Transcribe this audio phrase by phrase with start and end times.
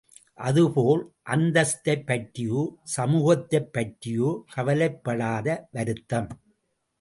[0.41, 1.01] அதுபோல்
[1.29, 2.61] அந்தஸ்தைப் பற்றியோ,
[2.97, 6.29] சமூகத்தைப் பற்றியோ கவலைப்படாத வருத்தம்.